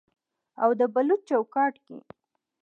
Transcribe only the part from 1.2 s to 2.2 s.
چوکاټ کې